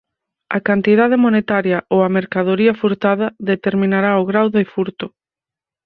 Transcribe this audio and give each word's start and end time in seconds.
A 0.57 0.59
cantidade 0.67 1.21
monetaria 1.25 1.79
ou 1.93 1.99
a 2.03 2.13
mercadoría 2.17 2.77
furtada 2.81 3.27
determinará 3.51 4.11
o 4.21 4.27
grao 4.29 4.47
de 4.55 4.63
furto. 4.73 5.07